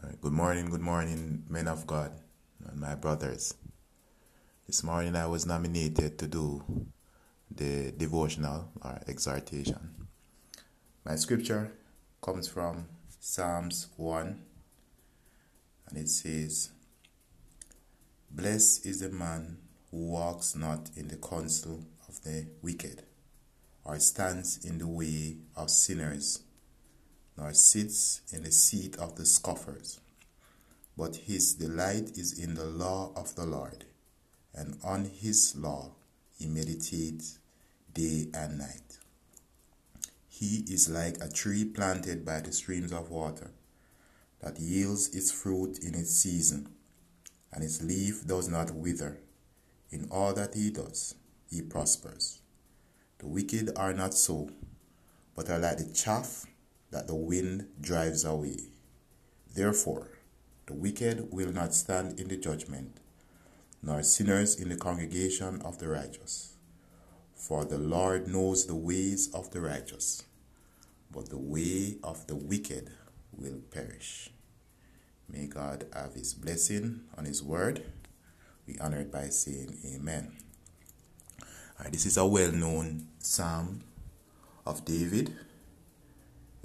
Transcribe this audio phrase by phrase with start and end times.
[0.00, 0.18] Right.
[0.22, 2.12] Good morning, good morning, men of God
[2.66, 3.54] and my brothers.
[4.66, 6.64] This morning I was nominated to do
[7.50, 10.08] the devotional or exhortation.
[11.04, 11.72] My scripture
[12.22, 12.86] comes from
[13.20, 14.40] Psalms 1
[15.88, 16.70] and it says,
[18.30, 19.58] Blessed is the man
[19.90, 23.02] who walks not in the counsel of the wicked,
[23.84, 26.44] or stands in the way of sinners
[27.42, 29.98] nor sits in the seat of the scoffers.
[30.96, 33.84] But his delight is in the law of the Lord,
[34.54, 35.90] and on his law
[36.38, 37.40] he meditates
[37.92, 38.98] day and night.
[40.28, 43.50] He is like a tree planted by the streams of water,
[44.40, 46.68] that yields its fruit in its season,
[47.52, 49.18] and its leaf does not wither.
[49.90, 51.16] In all that he does,
[51.50, 52.40] he prospers.
[53.18, 54.48] The wicked are not so,
[55.34, 56.46] but are like the chaff
[56.92, 58.58] that the wind drives away.
[59.54, 60.08] Therefore,
[60.66, 62.98] the wicked will not stand in the judgment,
[63.82, 66.54] nor sinners in the congregation of the righteous.
[67.34, 70.22] For the Lord knows the ways of the righteous,
[71.10, 72.90] but the way of the wicked
[73.36, 74.30] will perish.
[75.28, 77.82] May God have his blessing on his word.
[78.66, 80.36] We honor it by saying amen.
[81.90, 83.82] This is a well known psalm
[84.64, 85.34] of David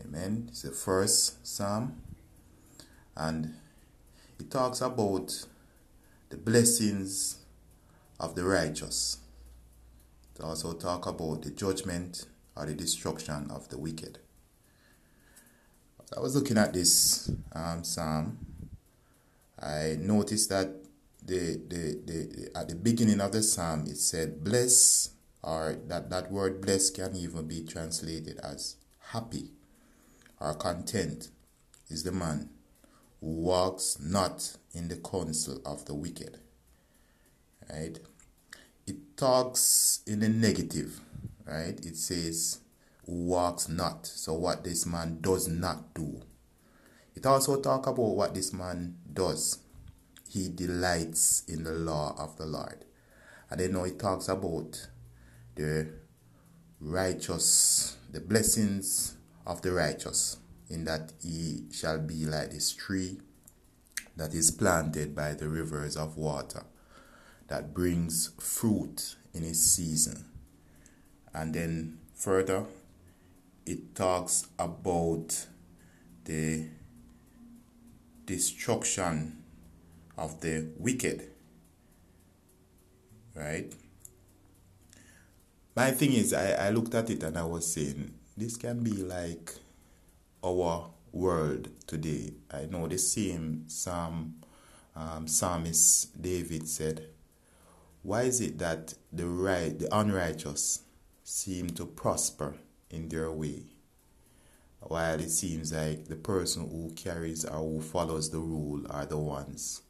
[0.00, 0.46] Amen.
[0.48, 2.00] It's the first psalm.
[3.16, 3.54] And
[4.38, 5.46] it talks about
[6.30, 7.38] the blessings
[8.18, 9.18] of the righteous.
[10.34, 12.26] It also talk about the judgment
[12.56, 14.18] or the destruction of the wicked.
[16.16, 18.38] I was looking at this um, psalm.
[19.60, 20.68] I noticed that
[21.24, 25.10] the, the, the, at the beginning of the psalm it said bless
[25.42, 29.50] or that, that word bless can even be translated as happy
[30.42, 31.28] or content
[31.88, 32.50] is the man
[33.20, 36.38] who walks not in the counsel of the wicked.
[37.70, 37.98] Right?
[38.86, 41.00] It talks in the negative,
[41.46, 41.78] right?
[41.86, 42.58] It says
[43.06, 44.06] walks not.
[44.06, 46.20] So what this man does not do.
[47.14, 49.58] It also talk about what this man does.
[50.28, 52.84] He delights in the law of the Lord.
[53.48, 54.88] And then now it talks about
[55.54, 55.88] the
[56.80, 59.16] righteous, the blessings
[59.46, 60.38] of the righteous,
[60.68, 63.20] in that he shall be like this tree
[64.16, 66.64] that is planted by the rivers of water,
[67.48, 70.24] that brings fruit in its season.
[71.34, 72.66] And then further,
[73.66, 75.46] it talks about
[76.24, 76.68] the
[78.26, 79.42] destruction
[80.16, 81.30] of the wicked.
[83.34, 83.72] Right?
[85.74, 88.92] My thing is, I, I looked at it and I was saying, this can be
[88.92, 89.54] like
[90.44, 92.32] our world today.
[92.50, 94.36] I know the same Psalm
[94.96, 97.08] um, psalmist David said,
[98.02, 100.80] "Why is it that the right, the unrighteous,
[101.24, 102.54] seem to prosper
[102.90, 103.62] in their way,
[104.80, 109.18] while it seems like the person who carries or who follows the rule are the
[109.18, 109.82] ones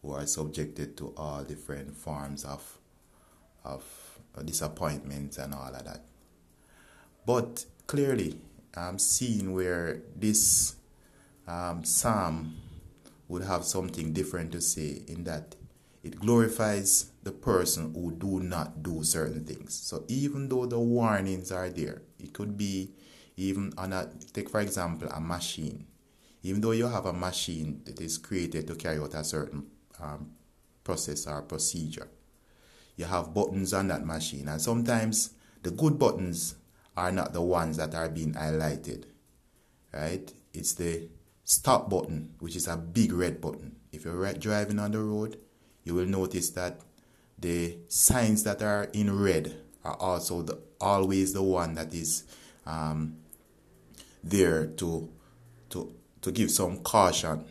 [0.00, 2.78] who are subjected to all different forms of
[3.64, 3.84] of
[4.44, 6.04] disappointment and all of that."
[7.24, 8.34] But clearly,
[8.74, 10.76] um, scene where this
[11.46, 12.56] um, psalm
[13.28, 15.54] would have something different to say in that
[16.02, 19.74] it glorifies the person who do not do certain things.
[19.74, 22.92] So even though the warnings are there, it could be
[23.36, 25.86] even on a take for example a machine.
[26.42, 29.66] Even though you have a machine that is created to carry out a certain
[30.00, 30.30] um,
[30.82, 32.08] process or procedure,
[32.96, 36.54] you have buttons on that machine, and sometimes the good buttons
[36.96, 39.04] are not the ones that are being highlighted.
[39.92, 40.32] Right?
[40.52, 41.08] It's the
[41.44, 43.76] stop button, which is a big red button.
[43.92, 45.38] If you're driving on the road,
[45.84, 46.80] you will notice that
[47.38, 49.54] the signs that are in red
[49.84, 52.24] are also the, always the one that is
[52.66, 53.16] um,
[54.22, 55.08] there to
[55.70, 57.44] to to give some caution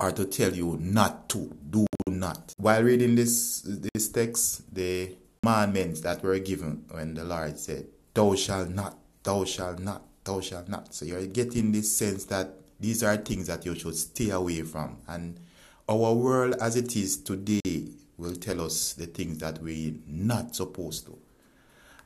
[0.00, 2.54] or to tell you not to do not.
[2.56, 7.86] While reading this this text, the commandments that were given when the Lord said,
[8.16, 10.94] thou shalt not, thou shalt not, thou shalt not.
[10.94, 14.96] So you're getting this sense that these are things that you should stay away from.
[15.06, 15.38] And
[15.86, 21.04] our world as it is today will tell us the things that we're not supposed
[21.06, 21.18] to.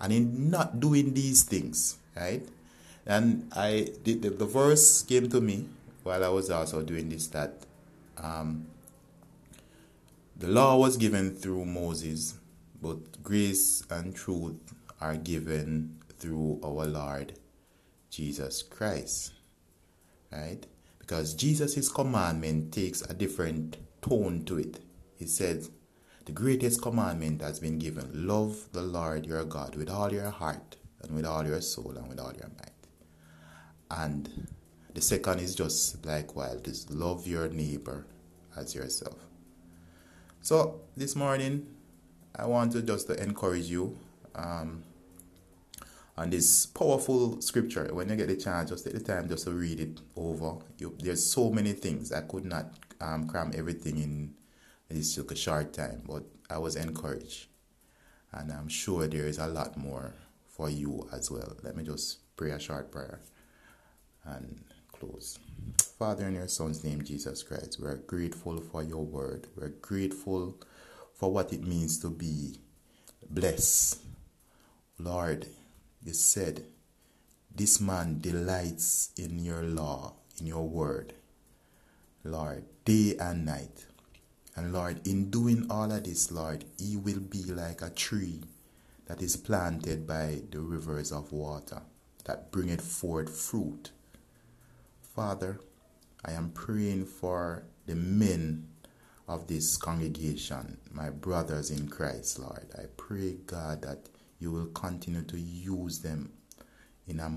[0.01, 2.43] And in not doing these things, right?
[3.07, 5.69] And I the, the, the verse came to me
[6.03, 7.55] while I was also doing this that
[8.19, 8.67] um,
[10.37, 12.35] the law was given through Moses,
[12.83, 14.57] but grace and truth
[15.01, 17.33] are given through our Lord
[18.11, 19.33] Jesus Christ.
[20.31, 20.65] Right?
[21.11, 24.79] because Jesus' commandment takes a different tone to it.
[25.17, 25.69] He says,
[26.25, 30.77] The greatest commandment has been given love the Lord your God with all your heart,
[31.03, 32.71] and with all your soul, and with all your might.
[33.91, 34.47] And
[34.95, 38.07] the second is just likewise, just love your neighbor
[38.57, 39.17] as yourself.
[40.43, 41.67] So this morning,
[42.37, 43.99] I want to just to encourage you
[44.37, 44.85] um,
[46.21, 47.89] on this powerful scripture.
[47.95, 50.59] When you get the chance, just take the time just to read it over.
[50.77, 52.67] You, there's so many things I could not
[53.01, 54.35] um, cram everything in
[54.91, 57.47] this took a short time, but I was encouraged,
[58.33, 60.13] and I'm sure there is a lot more
[60.47, 61.57] for you as well.
[61.63, 63.21] Let me just pray a short prayer
[64.25, 64.61] and
[64.93, 65.39] close.
[65.99, 69.47] Father, in your Son's name, Jesus Christ, we're grateful for your word.
[69.57, 70.61] We're grateful
[71.15, 72.57] for what it means to be
[73.31, 74.03] blessed.
[74.99, 75.47] Lord,
[76.05, 76.65] you said,
[77.55, 81.15] This man delights in your law, in your word,
[82.25, 83.87] Lord, day and night.
[84.57, 88.41] And Lord, in doing all of this, Lord, he will be like a tree
[89.07, 91.83] that is planted by the rivers of water
[92.25, 93.91] that bringeth forth fruit.
[95.15, 95.61] Father,
[96.25, 98.69] I am praying for the men
[99.27, 102.67] of this congregation, my brothers in Christ, Lord.
[102.77, 104.09] I pray, God, that
[104.41, 106.33] you will continue to use them
[107.07, 107.31] in a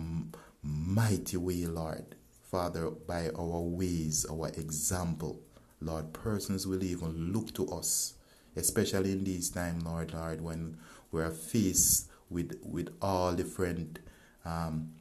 [0.64, 2.16] mighty way, Lord.
[2.50, 5.42] Father, by our ways, our example,
[5.82, 8.16] Lord, persons will even look to us,
[8.56, 10.78] especially in these times, Lord, Lord, when
[11.12, 14.00] we are faced with with all different
[14.46, 14.94] um,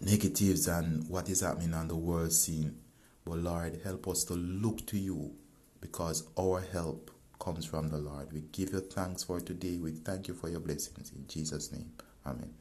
[0.00, 2.76] negatives and what is happening on the world scene.
[3.24, 5.32] But Lord, help us to look to you
[5.80, 7.10] because our help
[7.42, 8.32] comes from the Lord.
[8.32, 9.78] We give you thanks for today.
[9.78, 11.12] We thank you for your blessings.
[11.16, 11.90] In Jesus' name,
[12.24, 12.54] Amen.